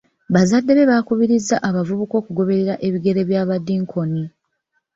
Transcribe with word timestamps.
Bazadde 0.33 0.71
be 0.77 0.89
baakubiriza 0.91 1.55
abavubuka 1.67 2.13
okugoberera 2.21 2.73
ebigere 2.87 3.21
by'abadinkoni. 3.29 4.23